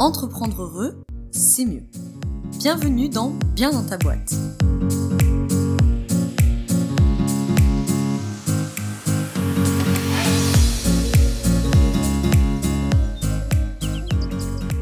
[0.00, 1.84] Entreprendre heureux, c'est mieux.
[2.58, 4.34] Bienvenue dans Bien dans ta boîte.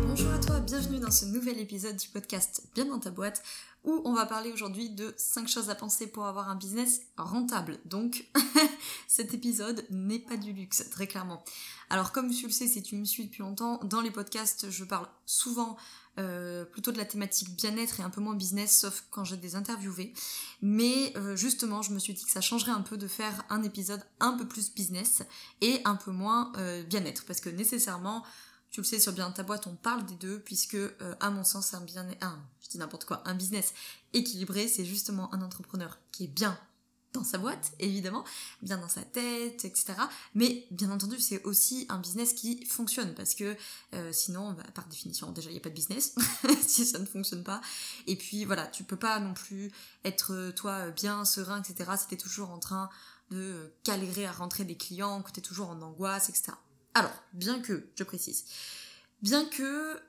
[0.06, 3.42] Bonjour à toi, bienvenue dans ce nouvel épisode du podcast Bien dans ta boîte
[3.84, 7.78] où on va parler aujourd'hui de 5 choses à penser pour avoir un business rentable.
[7.84, 8.24] Donc
[9.08, 11.42] cet épisode n'est pas du luxe, très clairement.
[11.92, 14.82] Alors comme tu le sais, si tu me suis depuis longtemps, dans les podcasts, je
[14.82, 15.76] parle souvent
[16.18, 19.56] euh, plutôt de la thématique bien-être et un peu moins business, sauf quand j'ai des
[19.56, 20.14] interviewés.
[20.62, 23.62] Mais euh, justement, je me suis dit que ça changerait un peu de faire un
[23.62, 25.22] épisode un peu plus business
[25.60, 28.24] et un peu moins euh, bien-être, parce que nécessairement,
[28.70, 30.78] tu le sais, sur bien ta boîte, on parle des deux, puisque
[31.20, 33.74] à mon sens, un bien, un, je dis n'importe quoi, un business
[34.14, 36.58] équilibré, c'est justement un entrepreneur qui est bien
[37.12, 38.24] dans sa boîte, évidemment,
[38.62, 39.94] bien dans sa tête, etc.
[40.34, 43.56] Mais bien entendu, c'est aussi un business qui fonctionne parce que
[43.94, 46.14] euh, sinon, bah, par définition, déjà, il n'y a pas de business
[46.66, 47.60] si ça ne fonctionne pas.
[48.06, 49.70] Et puis voilà, tu peux pas non plus
[50.04, 51.90] être euh, toi bien serein, etc.
[51.98, 52.88] Si t'es toujours en train
[53.30, 56.52] de euh, galérer à rentrer des clients, que t'es toujours en angoisse, etc.
[56.94, 58.44] Alors, bien que, je précise,
[59.22, 60.00] bien que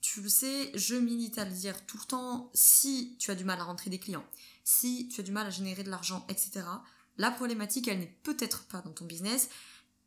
[0.00, 3.44] tu le sais, je milite à le dire tout le temps, si tu as du
[3.44, 4.24] mal à rentrer des clients,
[4.66, 6.66] si tu as du mal à générer de l'argent, etc.,
[7.18, 9.48] la problématique, elle n'est peut-être pas dans ton business,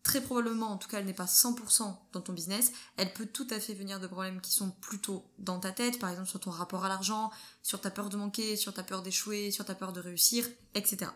[0.04, 3.48] très probablement, en tout cas, elle n'est pas 100% dans ton business, elle peut tout
[3.52, 6.52] à fait venir de problèmes qui sont plutôt dans ta tête, par exemple sur ton
[6.52, 7.32] rapport à l'argent,
[7.64, 11.10] sur ta peur de manquer, sur ta peur d'échouer, sur ta peur de réussir, etc.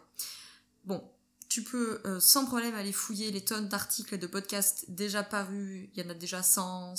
[0.85, 1.03] Bon,
[1.49, 5.89] tu peux euh, sans problème aller fouiller les tonnes d'articles et de podcasts déjà parus,
[5.93, 6.93] il y en a déjà 100,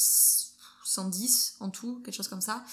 [0.84, 2.64] 110 en tout, quelque chose comme ça.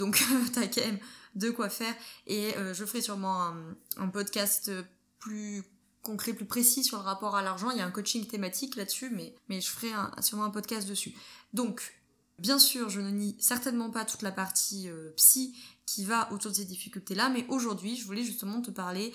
[0.00, 0.20] Donc
[0.54, 0.98] t'as quand même
[1.36, 1.94] de quoi faire.
[2.26, 3.54] Et euh, je ferai sûrement
[3.96, 4.72] un, podcast
[5.18, 5.62] plus
[6.02, 7.70] concret, plus précis sur le rapport à l'argent.
[7.70, 9.88] Il y a un coaching thématique là-dessus, mais, mais je ferai
[10.22, 11.14] sûrement un podcast dessus.
[11.52, 12.00] Donc,
[12.38, 15.54] bien sûr, je ne nie certainement pas toute la partie euh, psy
[15.86, 19.12] qui va autour de ces difficultés-là, mais aujourd'hui, je voulais justement te parler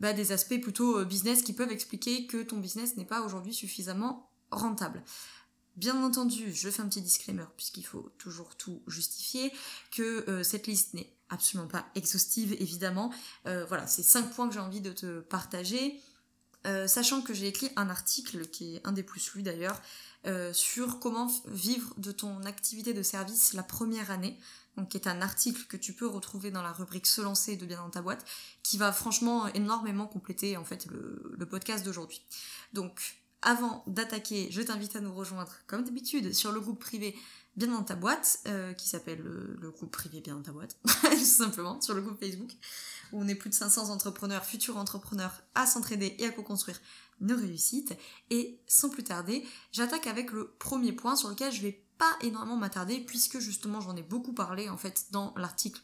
[0.00, 3.54] bah, des aspects plutôt euh, business qui peuvent expliquer que ton business n'est pas aujourd'hui
[3.54, 5.02] suffisamment rentable.
[5.76, 9.52] Bien entendu, je fais un petit disclaimer puisqu'il faut toujours tout justifier,
[9.90, 13.12] que euh, cette liste n'est absolument pas exhaustive évidemment.
[13.46, 16.00] Euh, voilà, c'est cinq points que j'ai envie de te partager.
[16.66, 19.80] Euh, sachant que j'ai écrit un article qui est un des plus lus d'ailleurs
[20.52, 24.36] sur comment vivre de ton activité de service la première année,
[24.76, 27.64] donc qui est un article que tu peux retrouver dans la rubrique Se lancer de
[27.64, 28.24] bien dans ta boîte,
[28.64, 32.22] qui va franchement énormément compléter en fait le, le podcast d'aujourd'hui.
[32.72, 37.16] Donc avant d'attaquer, je t'invite à nous rejoindre, comme d'habitude, sur le groupe privé
[37.56, 41.16] Bien dans ta boîte, euh, qui s'appelle le, groupe privé Bien dans ta boîte, tout
[41.16, 42.50] simplement, sur le groupe Facebook,
[43.12, 46.78] où on est plus de 500 entrepreneurs, futurs entrepreneurs, à s'entraider et à co-construire
[47.20, 47.96] nos réussites.
[48.28, 52.56] Et sans plus tarder, j'attaque avec le premier point sur lequel je vais pas énormément
[52.56, 55.80] m'attarder, puisque justement j'en ai beaucoup parlé en fait dans l'article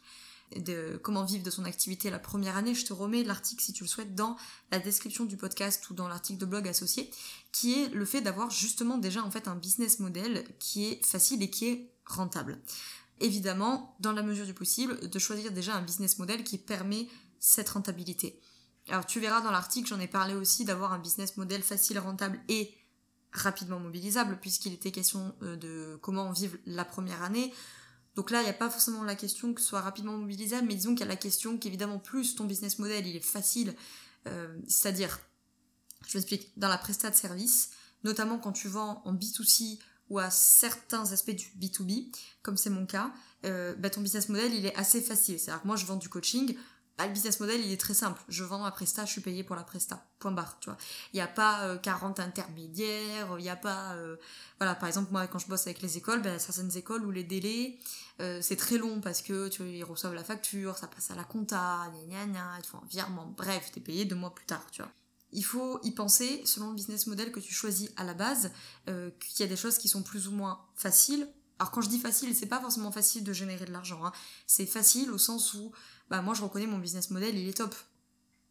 [0.59, 3.83] de comment vivre de son activité la première année, je te remets l'article si tu
[3.83, 4.35] le souhaites dans
[4.71, 7.09] la description du podcast ou dans l'article de blog associé,
[7.51, 11.41] qui est le fait d'avoir justement déjà en fait un business model qui est facile
[11.43, 12.59] et qui est rentable.
[13.19, 17.07] Évidemment, dans la mesure du possible, de choisir déjà un business model qui permet
[17.39, 18.41] cette rentabilité.
[18.89, 22.39] Alors tu verras dans l'article, j'en ai parlé aussi d'avoir un business model facile, rentable
[22.49, 22.73] et
[23.31, 27.53] rapidement mobilisable, puisqu'il était question euh, de comment vivre la première année.
[28.15, 30.75] Donc là, il n'y a pas forcément la question que ce soit rapidement mobilisable, mais
[30.75, 33.75] disons qu'il y a la question qu'évidemment, plus ton business model il est facile,
[34.27, 35.19] euh, c'est-à-dire,
[36.07, 37.71] je m'explique, dans la prestat de service,
[38.03, 39.79] notamment quand tu vends en B2C
[40.09, 43.11] ou à certains aspects du B2B, comme c'est mon cas,
[43.45, 45.39] euh, bah, ton business model il est assez facile.
[45.39, 46.55] C'est-à-dire que moi je vends du coaching,
[47.03, 48.21] bah, le business model, il est très simple.
[48.29, 50.05] Je vends ma presta, je suis payé pour la presta.
[50.19, 50.77] Point barre, tu vois.
[51.11, 53.93] Il n'y a pas 40 euh, intermédiaires, il n'y a pas...
[53.95, 54.15] Euh,
[54.57, 57.25] voilà, par exemple, moi, quand je bosse avec les écoles, ben, certaines écoles où les
[57.25, 57.77] délais,
[58.21, 61.25] euh, c'est très long parce que tu ils reçoivent la facture, ça passe à la
[61.25, 63.33] compta, gna gna gna, ils font un virement.
[63.35, 64.91] Bref, t'es payé deux mois plus tard, tu vois.
[65.33, 68.51] Il faut y penser, selon le business model que tu choisis à la base,
[68.85, 71.27] qu'il y a des choses qui sont plus ou moins faciles.
[71.59, 74.05] Alors quand je dis facile, c'est pas forcément facile de générer de l'argent.
[74.05, 74.11] Hein.
[74.45, 75.71] C'est facile au sens où
[76.09, 77.75] bah moi je reconnais mon business model, il est top.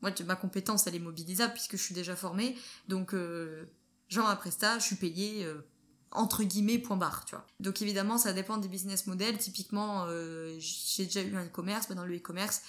[0.02, 2.56] Moi, ma compétence, elle est mobilisable puisque je suis déjà formée.
[2.88, 3.64] Donc, euh,
[4.08, 5.64] genre à Presta, je suis payée euh,
[6.10, 7.46] entre guillemets point barre, tu vois.
[7.60, 9.38] Donc évidemment, ça dépend des business models.
[9.38, 12.62] Typiquement, euh, j'ai déjà eu un e-commerce, mais dans le e-commerce,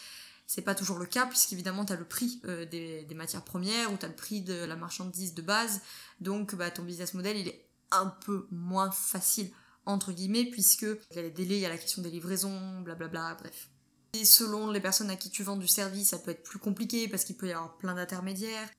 [0.45, 2.39] c'est pas toujours le cas puisqu'évidemment, tu as le prix
[2.69, 5.81] des, des, matières premières ou tu as le prix de la marchandise de base.
[6.19, 9.51] Donc, bah, ton business model, il est un peu moins facile
[9.85, 12.81] entre guillemets puisque il y a les délais, il y a la question des livraisons,
[12.81, 13.69] blablabla, bref.
[14.13, 17.07] Et selon les personnes à qui tu vends du service, ça peut être plus compliqué
[17.07, 18.69] parce qu'il peut y avoir plein d'intermédiaires.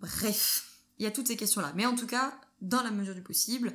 [0.00, 1.72] Bref, il y a toutes ces questions-là.
[1.76, 2.32] Mais en tout cas,
[2.62, 3.72] dans la mesure du possible,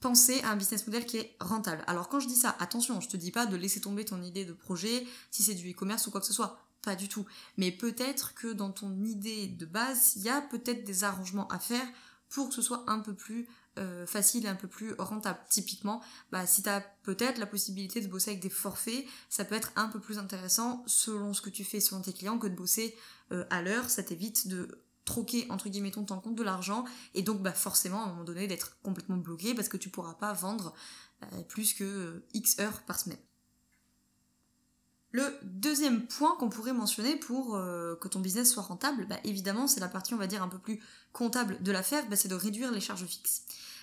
[0.00, 1.84] penser à un business model qui est rentable.
[1.86, 4.44] Alors quand je dis ça, attention, je te dis pas de laisser tomber ton idée
[4.44, 6.58] de projet si c'est du e-commerce ou quoi que ce soit.
[6.82, 7.26] Pas du tout.
[7.58, 11.58] Mais peut-être que dans ton idée de base, il y a peut-être des arrangements à
[11.58, 11.86] faire
[12.28, 13.46] pour que ce soit un peu plus
[13.78, 15.38] euh, facile et un peu plus rentable.
[15.48, 19.54] Typiquement, bah, si tu as peut-être la possibilité de bosser avec des forfaits, ça peut
[19.54, 22.54] être un peu plus intéressant selon ce que tu fais, selon tes clients, que de
[22.54, 22.94] bosser
[23.32, 23.88] euh, à l'heure.
[23.88, 26.84] Ça t'évite de troquer entre guillemets ton temps contre de l'argent
[27.14, 30.14] et donc bah forcément à un moment donné d'être complètement bloqué parce que tu pourras
[30.14, 30.74] pas vendre
[31.24, 33.18] euh, plus que X heures par semaine.
[35.12, 39.66] Le deuxième point qu'on pourrait mentionner pour euh, que ton business soit rentable, bah, évidemment,
[39.66, 40.80] c'est la partie, on va dire, un peu plus
[41.12, 43.42] comptable de l'affaire, bah, c'est de réduire les charges fixes.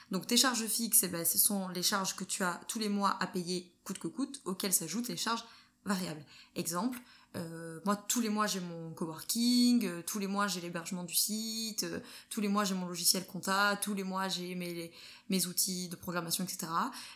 [0.09, 2.89] Donc tes charges fixes, eh ben, ce sont les charges que tu as tous les
[2.89, 5.43] mois à payer coûte que coûte, auxquelles s'ajoutent les charges
[5.85, 6.25] variables.
[6.55, 6.99] Exemple,
[7.35, 11.13] euh, moi, tous les mois, j'ai mon coworking, euh, tous les mois, j'ai l'hébergement du
[11.13, 11.85] site,
[12.31, 14.91] tous les mois, j'ai mon logiciel compta, tous les mois, j'ai mes,
[15.29, 16.67] mes outils de programmation, etc.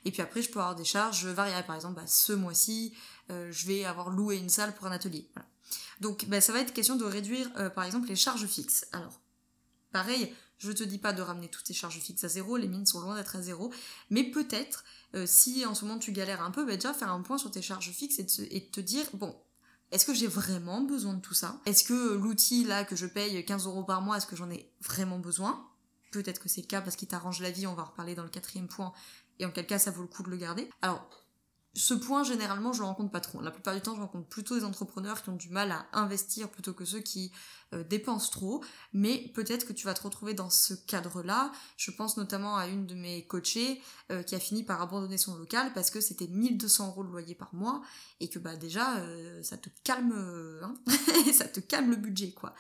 [0.06, 1.66] Et puis après, je peux avoir des charges variables.
[1.66, 2.94] Par exemple, bah, ce mois-ci,
[3.30, 5.30] je vais avoir loué une salle pour un atelier.
[6.02, 8.86] Donc, bah, ça va être question de réduire, par exemple, les charges fixes.
[8.92, 9.22] Alors,
[9.92, 12.86] pareil, je te dis pas de ramener toutes tes charges fixes à zéro, les mines
[12.86, 13.72] sont loin d'être à zéro,
[14.10, 14.84] mais peut-être,
[15.26, 17.62] si en ce moment tu galères un peu, bah, déjà faire un point sur tes
[17.62, 19.36] charges fixes et te dire, bon,
[19.92, 21.60] est-ce que j'ai vraiment besoin de tout ça?
[21.66, 24.72] Est-ce que l'outil là que je paye 15 euros par mois, est-ce que j'en ai
[24.82, 25.70] vraiment besoin?
[26.12, 28.24] Peut-être que c'est le cas parce qu'il t'arrange la vie, on va en reparler dans
[28.24, 28.94] le quatrième point,
[29.40, 30.70] et en quel cas ça vaut le coup de le garder.
[30.82, 31.08] Alors,
[31.76, 33.42] ce point, généralement, je le rencontre pas trop.
[33.42, 36.52] La plupart du temps, je rencontre plutôt des entrepreneurs qui ont du mal à investir
[36.52, 37.32] plutôt que ceux qui
[37.74, 38.64] euh, dépensent trop.
[38.94, 41.52] Mais peut-être que tu vas te retrouver dans ce cadre-là.
[41.78, 43.82] Je pense notamment à une de mes coachées
[44.12, 47.34] euh, qui a fini par abandonner son local parce que c'était 1200 euros de loyer
[47.34, 47.82] par mois
[48.20, 50.14] et que bah déjà, euh, ça te calme,
[50.62, 50.76] hein
[51.34, 52.54] ça te calme le budget, quoi.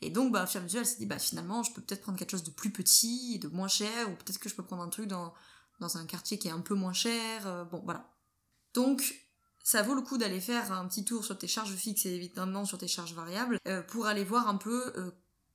[0.00, 1.82] Et donc, bah, au fur et à mesure, elle s'est dit, bah finalement, je peux
[1.82, 4.64] peut-être prendre quelque chose de plus petit, de moins cher, ou peut-être que je peux
[4.64, 5.32] prendre un truc dans,
[5.78, 7.66] dans un quartier qui est un peu moins cher.
[7.70, 8.15] bon, voilà
[8.76, 9.26] donc,
[9.64, 12.66] ça vaut le coup d'aller faire un petit tour sur tes charges fixes et évidemment
[12.66, 15.10] sur tes charges variables euh, pour aller voir un peu euh,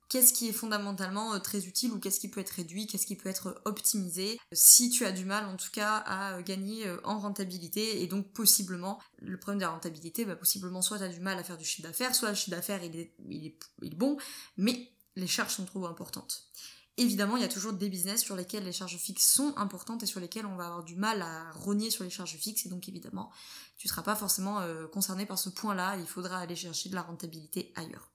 [0.08, 3.14] qu'est-ce qui est fondamentalement euh, très utile ou qu'est-ce qui peut être réduit, qu'est-ce qui
[3.14, 8.02] peut être optimisé, si tu as du mal en tout cas à gagner en rentabilité
[8.02, 11.38] et donc possiblement, le problème de la rentabilité, bah, possiblement soit tu as du mal
[11.38, 14.16] à faire du chiffre d'affaires, soit le chiffre d'affaires il est, il est bon,
[14.56, 16.50] mais les charges sont trop importantes.
[16.98, 20.06] Évidemment, il y a toujours des business sur lesquels les charges fixes sont importantes et
[20.06, 22.66] sur lesquels on va avoir du mal à rogner sur les charges fixes.
[22.66, 23.30] Et donc, évidemment,
[23.78, 25.96] tu ne seras pas forcément euh, concerné par ce point-là.
[25.96, 28.12] Il faudra aller chercher de la rentabilité ailleurs.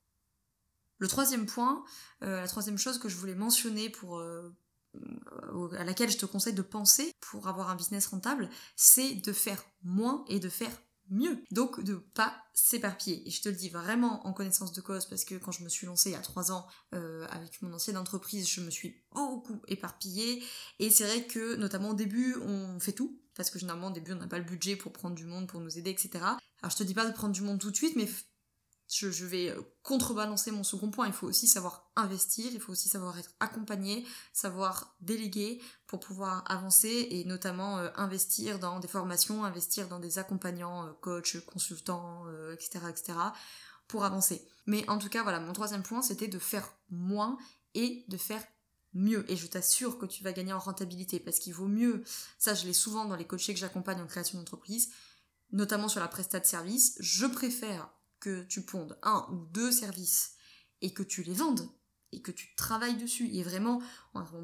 [1.00, 1.84] Le troisième point,
[2.24, 4.56] euh, la troisième chose que je voulais mentionner pour, euh,
[5.78, 9.64] à laquelle je te conseille de penser pour avoir un business rentable, c'est de faire
[9.84, 10.72] moins et de faire
[11.10, 11.44] mieux.
[11.52, 13.28] Donc de pas s'éparpiller.
[13.28, 15.70] Et je te le dis vraiment en connaissance de cause parce que quand je me
[15.70, 19.04] suis lancée il y a trois ans euh, avec mon ancienne entreprise, je me suis
[19.12, 20.44] beaucoup éparpillée.
[20.80, 23.20] Et c'est vrai que notamment au début, on fait tout.
[23.36, 25.62] Parce que généralement au début on n'a pas le budget pour prendre du monde, pour
[25.62, 26.10] nous aider, etc.
[26.62, 28.10] Alors je te dis pas de prendre du monde tout de suite, mais
[28.88, 31.08] je, vais euh, contrebalancer mon second point.
[31.08, 36.44] Il faut aussi savoir investir, il faut aussi savoir être accompagné, savoir déléguer pour pouvoir
[36.50, 42.26] avancer et notamment euh, investir dans des formations, investir dans des accompagnants, euh, coachs, consultants,
[42.54, 43.14] etc., etc.,
[43.88, 44.46] pour avancer.
[44.66, 47.38] Mais en tout cas, voilà, mon troisième point, c'était de faire moins
[47.74, 48.44] et de faire
[48.94, 49.30] mieux.
[49.32, 52.04] Et je t'assure que tu vas gagner en rentabilité parce qu'il vaut mieux,
[52.38, 54.90] ça je l'ai souvent dans les coachés que j'accompagne en création d'entreprise,
[55.52, 57.90] notamment sur la prestat de service, je préfère
[58.48, 60.36] tu pondes un ou deux services
[60.82, 61.70] et que tu les vendes
[62.14, 63.82] et que tu travailles dessus et vraiment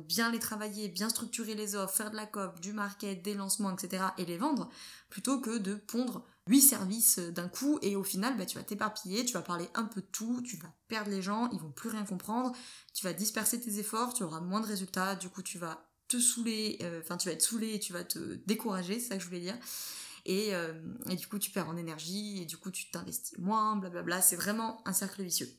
[0.05, 3.75] bien les travailler, bien structurer les offres, faire de la COP, du market, des lancements,
[3.75, 4.03] etc.
[4.17, 4.69] et les vendre
[5.09, 9.23] plutôt que de pondre huit services d'un coup et au final bah, tu vas t'éparpiller,
[9.23, 11.89] tu vas parler un peu de tout, tu vas perdre les gens, ils vont plus
[11.89, 12.51] rien comprendre,
[12.93, 16.19] tu vas disperser tes efforts, tu auras moins de résultats, du coup tu vas te
[16.19, 19.27] saouler, euh, enfin tu vas être saoulé tu vas te décourager, c'est ça que je
[19.27, 19.57] voulais dire.
[20.29, 20.73] Euh,
[21.09, 24.21] et, du coup tu perds en énergie, et du coup tu t'investis moins, blablabla.
[24.21, 25.49] C'est vraiment un cercle vicieux.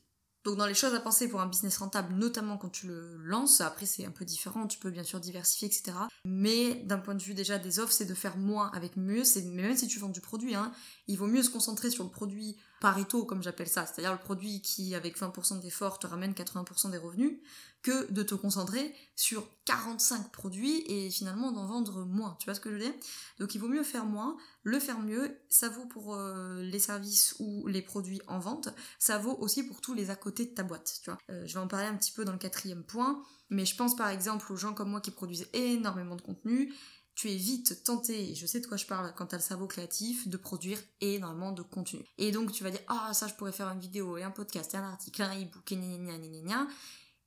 [0.45, 3.61] Donc dans les choses à penser pour un business rentable, notamment quand tu le lances,
[3.61, 5.97] après c'est un peu différent, tu peux bien sûr diversifier, etc.
[6.23, 9.23] Mais d'un point de vue déjà des offres, c'est de faire moins avec mieux.
[9.23, 10.71] C'est même si tu vends du produit, hein,
[11.07, 14.61] il vaut mieux se concentrer sur le produit Pareto, comme j'appelle ça, c'est-à-dire le produit
[14.61, 17.39] qui, avec 20% d'effort, te ramène 80% des revenus,
[17.81, 22.37] que de te concentrer sur 45 produits et finalement d'en vendre moins.
[22.39, 22.93] Tu vois ce que je veux dire?
[23.39, 27.35] Donc il vaut mieux faire moins, le faire mieux, ça vaut pour euh, les services
[27.39, 30.61] ou les produits en vente, ça vaut aussi pour tous les à côté de ta
[30.61, 31.17] boîte, tu vois.
[31.31, 33.95] Euh, je vais en parler un petit peu dans le quatrième point, mais je pense
[33.95, 36.71] par exemple aux gens comme moi qui produisent énormément de contenu,
[37.15, 39.43] tu es vite tenté, et je sais de quoi je parle quand tu as le
[39.43, 42.03] cerveau créatif, de produire énormément de contenu.
[42.17, 44.73] Et donc tu vas dire, ah ça je pourrais faire une vidéo et un podcast
[44.73, 46.67] et un article, un e-book et gna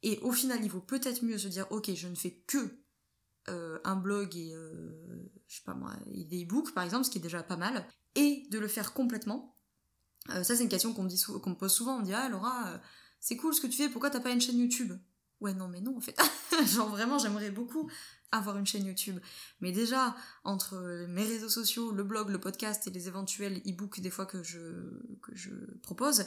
[0.02, 2.78] et au final, il vaut peut-être mieux se dire, ok, je ne fais que
[3.85, 4.52] un blog et,
[5.47, 8.47] je sais pas moi, des e-books par exemple, ce qui est déjà pas mal, et
[8.50, 9.57] de le faire complètement.
[10.28, 11.97] ça, c'est une question qu'on me, dit qu'on me pose souvent.
[11.97, 12.78] On me dit Ah, Laura,
[13.21, 14.92] c'est cool ce que tu fais, pourquoi t'as pas une chaîne YouTube?
[15.40, 16.18] Ouais, non, mais non, en fait.
[16.66, 17.90] Genre, vraiment, j'aimerais beaucoup
[18.32, 19.18] avoir une chaîne YouTube.
[19.61, 24.11] Mais déjà, entre mes réseaux sociaux, le blog, le podcast et les éventuels e-books des
[24.11, 24.58] fois que je,
[25.82, 26.26] propose,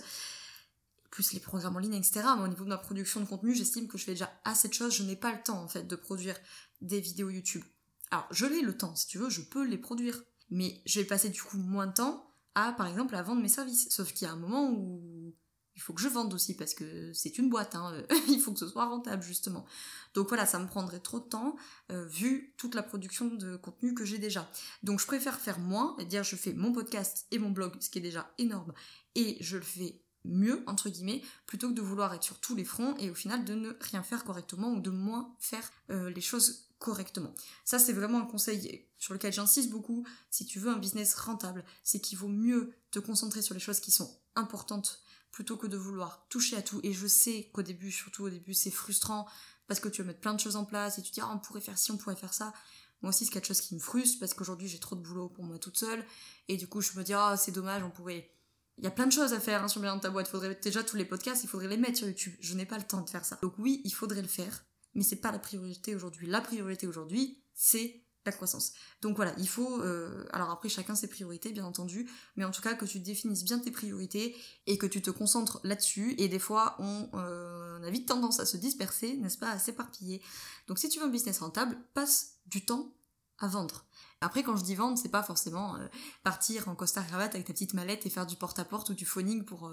[1.10, 2.22] plus les programmes en ligne, etc.
[2.42, 4.96] Au niveau de ma production de contenu, j'estime que je fais déjà assez de choses.
[4.96, 6.36] Je n'ai pas le temps, en fait, de produire
[6.82, 7.64] des vidéos YouTube.
[8.12, 10.24] Alors, je l'ai le temps, si tu veux, je peux les produire.
[10.50, 13.48] Mais je vais passer du coup moins de temps à, par exemple, à vendre mes
[13.48, 13.90] services.
[13.90, 15.34] Sauf qu'il y a un moment où
[15.76, 17.94] il faut que je vende aussi parce que c'est une boîte, hein.
[18.28, 19.66] il faut que ce soit rentable justement.
[20.14, 21.56] Donc voilà, ça me prendrait trop de temps
[21.92, 24.50] euh, vu toute la production de contenu que j'ai déjà.
[24.84, 27.90] Donc je préfère faire moins et dire je fais mon podcast et mon blog, ce
[27.90, 28.74] qui est déjà énorme,
[29.16, 32.64] et je le fais mieux entre guillemets plutôt que de vouloir être sur tous les
[32.64, 36.22] fronts et au final de ne rien faire correctement ou de moins faire euh, les
[36.22, 37.34] choses correctement.
[37.66, 40.06] Ça c'est vraiment un conseil sur lequel j'insiste beaucoup.
[40.30, 43.80] Si tu veux un business rentable, c'est qu'il vaut mieux te concentrer sur les choses
[43.80, 45.02] qui sont importantes
[45.32, 46.80] plutôt que de vouloir toucher à tout.
[46.84, 49.28] Et je sais qu'au début, surtout au début, c'est frustrant
[49.68, 51.32] parce que tu vas mettre plein de choses en place et tu te dis, ah,
[51.34, 52.54] on pourrait faire ci, on pourrait faire ça.
[53.02, 55.44] Moi aussi, c'est quelque chose qui me frustre parce qu'aujourd'hui, j'ai trop de boulot pour
[55.44, 56.06] moi toute seule.
[56.48, 58.32] Et du coup, je me dis, ah, c'est dommage, on pourrait.
[58.78, 60.28] Il y a plein de choses à faire hein, sur Bien dans ta boîte.
[60.28, 62.34] Il faudrait déjà tous les podcasts, il faudrait les mettre sur YouTube.
[62.40, 63.40] Je n'ai pas le temps de faire ça.
[63.42, 66.28] Donc oui, il faudrait le faire, mais c'est pas la priorité aujourd'hui.
[66.28, 68.74] La priorité aujourd'hui, c'est la croissance.
[69.02, 69.82] Donc voilà, il faut...
[69.82, 73.44] Euh, alors après, chacun ses priorités, bien entendu, mais en tout cas que tu définisses
[73.44, 74.36] bien tes priorités
[74.68, 76.16] et que tu te concentres là-dessus.
[76.18, 79.60] Et des fois, on, euh, on a vite tendance à se disperser, n'est-ce pas, à
[79.60, 80.22] s'éparpiller.
[80.68, 82.94] Donc si tu veux un business rentable, passe du temps
[83.40, 83.86] à vendre.
[84.22, 85.88] Après, quand je dis vendre, c'est pas forcément euh,
[86.24, 89.46] partir en costard cravate avec ta petite mallette et faire du porte-à-porte ou du phoning
[89.46, 89.72] pour,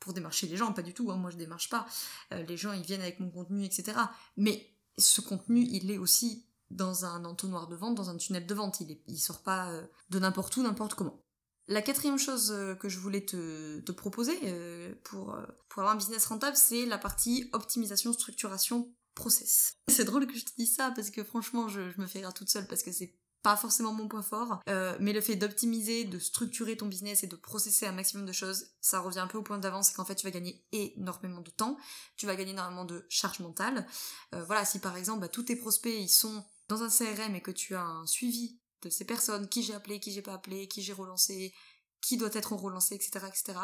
[0.00, 1.86] pour démarcher les gens, pas du tout, hein, moi je démarche pas.
[2.30, 3.96] les gens, ils viennent avec mon contenu, etc.
[4.36, 8.54] Mais ce contenu, il est aussi dans un entonnoir de vente, dans un tunnel de
[8.54, 8.80] vente.
[8.80, 11.22] Il, est, sort pas euh, de n'importe où, n'importe comment.
[11.68, 15.36] La quatrième chose euh, que je voulais te, proposer euh, pour,
[15.68, 19.76] pour avoir un business rentable, c'est la partie optimisation, structuration, process.
[19.88, 22.50] C'est drôle que je te dise ça parce que franchement, je, me fais rire toute
[22.50, 24.60] seule parce que c'est pas forcément mon point fort,
[24.98, 28.66] mais le fait d'optimiser, de structurer ton business et de processer un maximum de choses,
[28.80, 31.50] ça revient un peu au point d'avant, c'est qu'en fait tu vas gagner énormément de
[31.50, 31.78] temps,
[32.16, 33.86] tu vas gagner énormément de charge mentale.
[34.32, 37.50] Voilà, si par exemple bah, tous tes prospects ils sont dans un CRM et que
[37.50, 40.82] tu as un suivi de ces personnes, qui j'ai appelé, qui j'ai pas appelé, qui
[40.82, 41.54] j'ai relancé,
[42.00, 43.58] qui doit être relancé, etc., etc.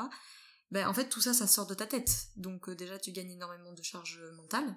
[0.71, 2.29] Ben, en fait, tout ça, ça sort de ta tête.
[2.37, 4.75] Donc, euh, déjà, tu gagnes énormément de charge mentale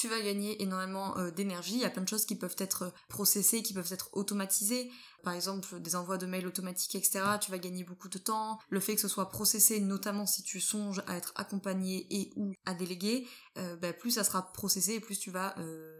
[0.00, 1.74] tu vas gagner énormément euh, d'énergie.
[1.74, 4.90] Il y a plein de choses qui peuvent être euh, processées, qui peuvent être automatisées.
[5.22, 7.20] Par exemple, des envois de mails automatiques, etc.
[7.38, 8.58] Tu vas gagner beaucoup de temps.
[8.70, 12.54] Le fait que ce soit processé, notamment si tu songes à être accompagné et ou
[12.64, 13.28] à déléguer,
[13.58, 15.54] euh, bah, plus ça sera processé plus tu vas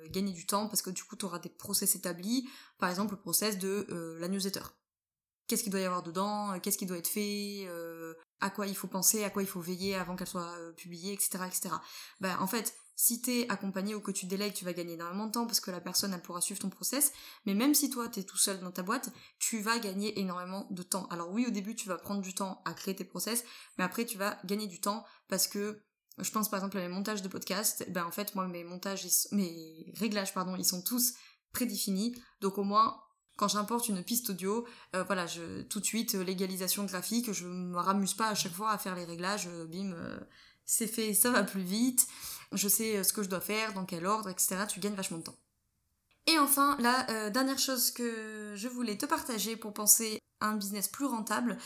[0.09, 2.49] gagner du temps parce que du coup, tu auras des process établis.
[2.79, 3.87] Par exemple, le process de
[4.19, 4.63] la newsletter
[5.47, 7.67] qu'est-ce qu'il doit y avoir dedans, qu'est-ce qui doit être fait,
[8.41, 11.39] à quoi il faut penser, à quoi il faut veiller avant qu'elle soit publiée, etc.,
[11.47, 11.71] etc.
[12.21, 15.33] Ben, en fait, si t'es accompagné ou que tu délègues, tu vas gagner énormément de
[15.33, 17.13] temps parce que la personne, elle pourra suivre ton process.
[17.47, 20.83] Mais même si toi, t'es tout seul dans ta boîte, tu vas gagner énormément de
[20.83, 21.07] temps.
[21.07, 23.43] Alors oui, au début, tu vas prendre du temps à créer tes process,
[23.79, 25.83] mais après, tu vas gagner du temps parce que
[26.19, 29.07] je pense par exemple à mes montages de podcast, ben en fait, moi, mes montages,
[29.33, 31.15] mes réglages, pardon, ils sont tous
[31.53, 32.15] prédéfinis.
[32.41, 33.01] Donc au moins,
[33.41, 35.25] quand j'importe une piste audio, euh, voilà,
[35.71, 38.95] tout de suite, euh, légalisation graphique, je me ramuse pas à chaque fois à faire
[38.95, 39.97] les réglages, euh, bim,
[40.67, 42.07] c'est fait, ça va plus vite
[42.53, 44.57] je sais ce que je dois faire, dans quel ordre, etc.
[44.69, 45.39] Tu gagnes vachement de temps.
[46.27, 50.89] Et enfin, la dernière chose que je voulais te partager pour penser à un business
[50.89, 51.57] plus rentable,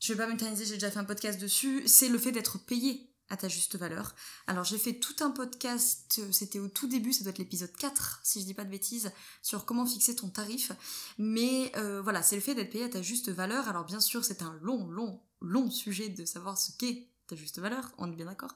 [0.00, 3.11] je vais pas m'éterniser, j'ai déjà fait un podcast dessus, c'est le fait d'être payé
[3.32, 4.14] à ta juste valeur.
[4.46, 7.74] Alors j'ai fait tout un podcast, euh, c'était au tout début, ça doit être l'épisode
[7.76, 9.10] 4 si je dis pas de bêtises,
[9.42, 10.72] sur comment fixer ton tarif.
[11.18, 11.72] Mais
[12.02, 13.68] voilà, c'est le fait d'être payé à ta juste valeur.
[13.68, 17.92] Alors bien sûr c'est un long, long, long sujet de savoir ce qu'est juste valeur,
[17.98, 18.54] on est bien d'accord.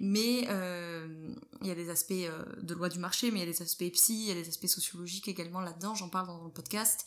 [0.00, 3.48] Mais euh, il y a des aspects euh, de loi du marché, mais il y
[3.48, 6.44] a des aspects psy, il y a des aspects sociologiques également là-dedans, j'en parle dans
[6.44, 7.04] le podcast.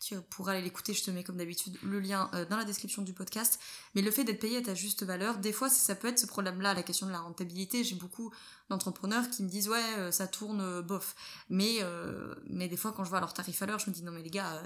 [0.00, 3.02] Tu pourras aller l'écouter, je te mets comme d'habitude le lien euh, dans la description
[3.02, 3.58] du podcast.
[3.94, 6.26] Mais le fait d'être payé à ta juste valeur, des fois ça peut être ce
[6.26, 7.82] problème-là, la question de la rentabilité.
[7.84, 8.32] J'ai beaucoup
[8.68, 11.16] d'entrepreneurs qui me disent ouais ça tourne bof.
[11.48, 11.80] Mais,
[12.48, 14.22] mais des fois quand je vois leur tarif à l'heure, je me dis non mais
[14.22, 14.62] les gars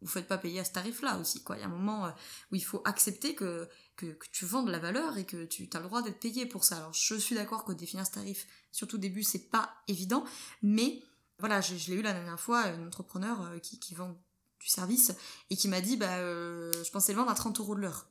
[0.00, 1.56] vous faites pas payer à ce tarif-là aussi, quoi.
[1.56, 2.10] Il y a un moment euh,
[2.52, 5.78] où il faut accepter que, que, tu vends de la valeur et que tu as
[5.78, 6.76] le droit d'être payé pour ça.
[6.76, 10.24] Alors, je suis d'accord que définir ce tarif, surtout au début, c'est pas évident,
[10.62, 11.02] mais
[11.40, 14.16] voilà, je, l'ai eu la dernière fois, une entrepreneur euh, qui, qui vend
[14.60, 15.12] du service
[15.50, 18.06] et qui m'a dit, bah, euh, je pensais le vendre à 30 euros de l'heure.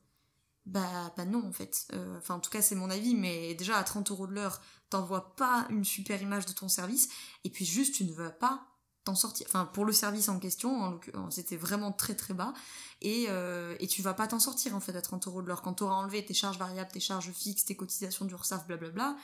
[0.65, 1.87] bah, bah non en fait.
[1.93, 4.61] Euh, enfin en tout cas c'est mon avis, mais déjà à 30 euros de l'heure,
[4.89, 7.09] t'envoies pas une super image de ton service,
[7.43, 8.67] et puis juste tu ne vas pas
[9.05, 9.47] t'en sortir.
[9.49, 10.99] Enfin pour le service en question,
[11.29, 12.53] c'était vraiment très très bas,
[13.01, 15.61] et, euh, et tu vas pas t'en sortir en fait à 30 euros de l'heure.
[15.61, 19.15] Quand tu auras enlevé tes charges variables, tes charges fixes, tes cotisations d'URSSAF, blablabla,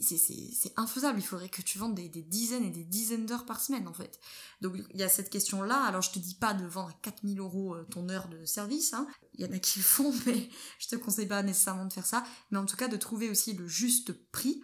[0.00, 3.88] c'est infaisable, il faudrait que tu vendes des, dizaines et des dizaines d'heures par semaine
[3.88, 4.20] en fait.
[4.60, 7.40] Donc il y a cette question-là, alors je te dis pas de vendre à 4000
[7.40, 9.06] euros euh, ton heure de service, hein.
[9.34, 10.48] il y en a qui le font, mais
[10.78, 13.54] je te conseille pas nécessairement de faire ça, mais en tout cas de trouver aussi
[13.54, 14.62] le juste prix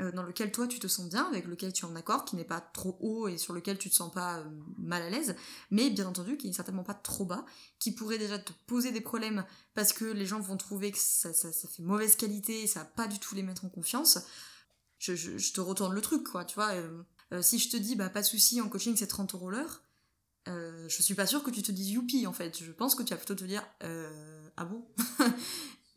[0.00, 2.34] euh, dans lequel toi tu te sens bien, avec lequel tu es en accord, qui
[2.34, 4.44] n'est pas trop haut et sur lequel tu te sens pas euh,
[4.78, 5.36] mal à l'aise,
[5.70, 7.44] mais bien entendu qui n'est certainement pas trop bas,
[7.78, 9.44] qui pourrait déjà te poser des problèmes
[9.74, 12.86] parce que les gens vont trouver que ça, ça fait mauvaise qualité et ça va
[12.86, 14.18] pas du tout les mettre en confiance
[15.12, 16.72] je, te retourne le truc, quoi, tu vois.
[16.72, 19.50] Euh, euh, si je te dis, bah, pas de souci, en coaching, c'est 30 euros
[19.50, 19.82] l'heure,
[20.48, 22.62] euh, je suis pas sûre que tu te dises youpi, en fait.
[22.62, 23.64] Je pense que tu vas plutôt te dire,
[24.56, 24.86] ah bon?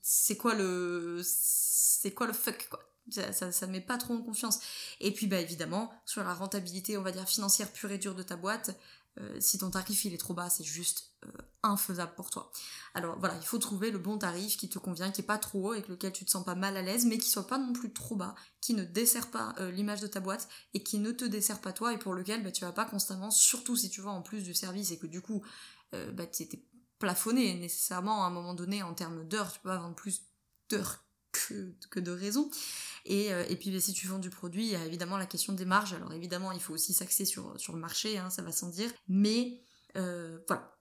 [0.02, 1.22] C'est quoi le...
[1.24, 2.84] C'est quoi le fuck, quoi?
[3.10, 4.60] Ça, ça, ça, met pas trop en confiance.
[5.00, 8.24] Et puis, bah, évidemment, sur la rentabilité, on va dire, financière pure et dure de
[8.24, 8.78] ta boîte,
[9.20, 11.32] euh, si ton tarif il est trop bas, c'est juste euh,
[11.64, 12.52] infaisable pour toi.
[12.94, 15.70] Alors voilà, il faut trouver le bon tarif qui te convient, qui est pas trop
[15.70, 17.74] haut, avec lequel tu te sens pas mal à l'aise, mais qui soit pas non
[17.74, 21.12] plus trop bas, qui ne dessert pas euh, l'image de ta boîte et qui ne
[21.12, 24.02] te dessert pas toi et pour lequel bah, tu vas pas constamment, surtout si tu
[24.02, 25.44] vois en plus du service et que du coup
[26.14, 26.62] bah, tu étais
[27.00, 30.24] plafonné nécessairement à un moment donné en termes d'heures, tu peux pas vendre plus
[30.70, 31.07] d'heures
[31.90, 32.50] que, de raison.
[33.06, 35.26] Et, euh, et puis bah, si tu vends du produit, il y a évidemment la
[35.26, 35.94] question des marges.
[35.94, 38.92] Alors évidemment, il faut aussi s'axer sur, sur le marché, hein, ça va sans dire.
[39.08, 39.62] Mais
[39.96, 40.78] euh, voilà,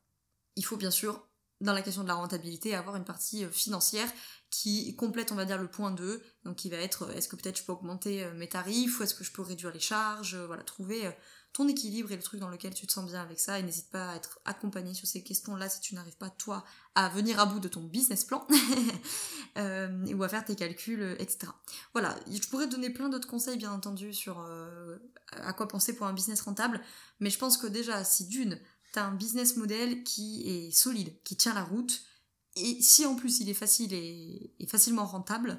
[0.57, 1.29] il faut bien sûr,
[1.61, 4.11] dans la question de la rentabilité, avoir une partie euh, financière
[4.51, 6.23] qui complète, on va dire, le point 2.
[6.45, 9.25] Donc qui va être, est-ce que peut-être je peux augmenter mes tarifs ou est-ce que
[9.25, 10.37] je peux réduire les charges?
[10.37, 11.11] Voilà, trouver
[11.57, 13.89] ton équilibre et le truc dans lequel tu te sens bien avec ça et n'hésite
[13.89, 17.47] pas à être accompagné sur ces questions-là si tu n'arrives pas toi à venir à
[17.47, 18.47] bout de ton business plan
[19.57, 21.51] euh, ou à faire tes calculs, etc.
[21.95, 24.99] Voilà, je pourrais donner plein d'autres conseils bien entendu sur euh,
[25.33, 26.79] à quoi penser pour un business rentable,
[27.21, 28.61] mais je pense que déjà si d'une,
[28.93, 32.03] tu un business model qui est solide, qui tient la route,
[32.57, 35.59] et si en plus il est facile et facilement rentable,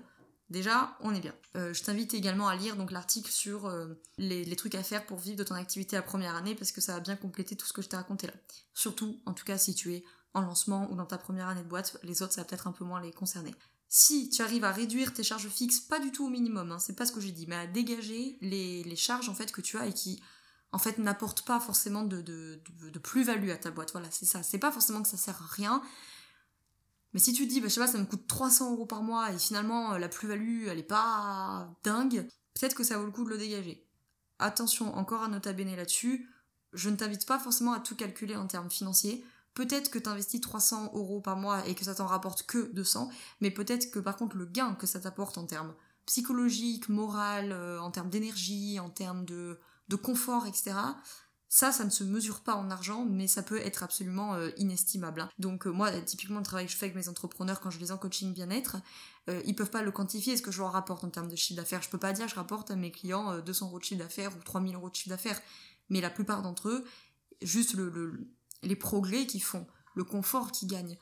[0.50, 1.36] Déjà, on est bien.
[1.58, 5.20] Euh, je t'invite également à lire donc l'article sur euh, les, trucs à faire pour
[5.20, 7.74] vivre de ton activité la première année parce que ça va bien compléter tout ce
[7.74, 8.34] que je t'ai raconté là.
[8.74, 11.68] Surtout, en tout cas, si tu es en lancement ou dans ta première année de
[11.68, 13.54] boîte, les autres ça va peut-être un peu moins les concerner.
[13.90, 16.96] Si tu arrives à réduire tes charges fixes, pas du tout au minimum, hein, c'est
[16.96, 19.88] pas ce que j'ai dit, mais à dégager les, charges en fait que tu as
[19.88, 20.22] et qui
[20.72, 23.92] en fait n'apportent pas forcément de plus-value à ta boîte.
[23.92, 24.44] Voilà, c'est ça.
[24.44, 25.82] C'est pas forcément que ça sert à rien,
[27.14, 29.04] mais si tu te dis, bah, je sais pas, ça me coûte 300 euros par
[29.04, 33.12] mois et finalement euh, la plus-value elle est pas dingue, peut-être que ça vaut le
[33.12, 33.88] coup de le dégager.
[34.40, 36.30] Attention, encore un nota bene là-dessus,
[36.74, 39.26] je ne t'invite pas forcément à tout calculer en termes financiers.
[39.54, 43.10] Peut-être que tu investis 300 euros par mois et que ça t'en rapporte que 200,
[43.42, 45.74] mais peut-être que par contre le gain que ça t'apporte en termes
[46.06, 49.58] psychologiques, moral, euh, en termes d'énergie, en termes de
[49.96, 50.76] confort, etc.,
[51.50, 55.22] ça, ça ne se mesure pas en argent, mais ça peut être absolument euh, inestimable.
[55.22, 55.30] Hein.
[55.40, 57.92] Donc euh, moi, typiquement, le travail que je fais avec mes entrepreneurs quand je les
[57.94, 58.78] en coaching bien-être,
[59.30, 61.58] euh, ils peuvent pas le quantifier ce que je leur rapporte en termes de chiffre
[61.58, 61.82] d'affaires.
[61.82, 64.44] Je peux pas dire je rapporte à mes clients 200 euros de chiffre d'affaires ou
[64.44, 65.42] 3000 euros de chiffre d'affaires,
[65.90, 66.86] mais la plupart d'entre eux,
[67.42, 68.28] juste le,
[68.64, 70.98] les progrès qu'ils font, le confort qu'ils gagnent,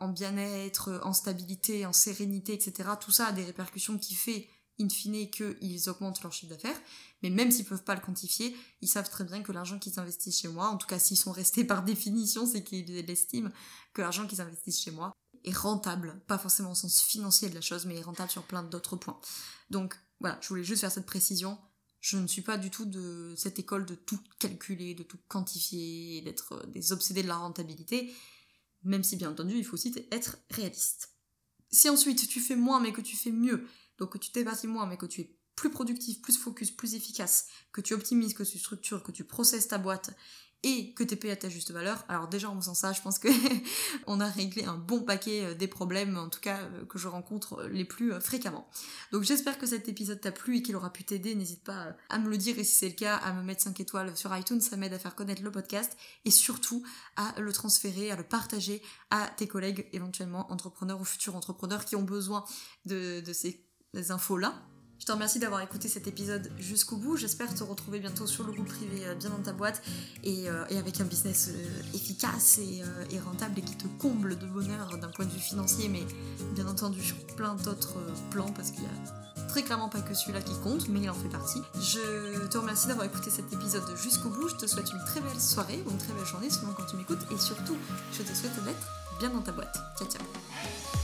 [0.00, 2.90] en bien-être, en stabilité, en sérénité, etc.
[3.00, 4.48] Tout ça a des répercussions qui fait
[4.80, 6.80] in fine qu'ils augmentent leur chiffre d'affaires,
[7.22, 10.40] mais même s'ils peuvent pas le quantifier, ils savent très bien que l'argent qu'ils investissent
[10.40, 13.50] chez moi, en tout cas s'ils sont restés par définition, c'est qu'ils estiment
[13.92, 15.12] que l'argent qu'ils investissent chez moi
[15.44, 18.62] est rentable, pas forcément au sens financier de la chose, mais est rentable sur plein
[18.62, 19.20] d'autres points.
[19.70, 21.58] Donc voilà, je voulais juste faire cette précision.
[22.00, 26.22] Je ne suis pas du tout de cette école de tout calculer, de tout quantifier,
[26.22, 28.12] d'être des obsédés de la rentabilité,
[28.82, 31.10] même si bien entendu il faut aussi être réaliste.
[31.70, 33.66] Si ensuite tu fais moins mais que tu fais mieux,
[34.00, 37.46] donc que tu t'épargnes moins, mais que tu es plus productif, plus focus, plus efficace,
[37.72, 40.10] que tu optimises, que tu structures, que tu processes ta boîte
[40.62, 42.04] et que tu es payé à ta juste valeur.
[42.08, 43.28] Alors déjà en faisant ça, je pense que
[44.06, 47.08] on a réglé un bon paquet euh, des problèmes, en tout cas euh, que je
[47.08, 48.68] rencontre euh, les plus fréquemment.
[49.12, 51.34] Donc j'espère que cet épisode t'a plu et qu'il aura pu t'aider.
[51.34, 53.78] N'hésite pas à me le dire et si c'est le cas, à me mettre 5
[53.80, 56.84] étoiles sur iTunes, ça m'aide à faire connaître le podcast et surtout
[57.16, 61.96] à le transférer, à le partager à tes collègues éventuellement entrepreneurs ou futurs entrepreneurs qui
[61.96, 62.44] ont besoin
[62.84, 64.54] de, de ces les infos-là.
[65.00, 67.16] Je te remercie d'avoir écouté cet épisode jusqu'au bout.
[67.16, 69.80] J'espère te retrouver bientôt sur le groupe privé, euh, bien dans ta boîte,
[70.22, 72.82] et, euh, avec un business euh, efficace et,
[73.20, 76.02] rentable et qui te comble de bonheur d'un point de vue financier, mais
[76.54, 77.96] bien entendu sur plein d'autres
[78.30, 81.14] plans, parce qu'il y a très clairement pas que celui-là qui compte, mais il en
[81.14, 81.62] fait partie.
[81.80, 84.48] Je te remercie d'avoir écouté cet épisode jusqu'au bout.
[84.48, 86.96] Je te souhaite une très belle soirée ou une très belle journée selon quand tu
[86.96, 87.76] m'écoutes, et surtout,
[88.12, 89.78] je te souhaite d'être bien dans ta boîte.
[89.98, 90.99] Ciao ciao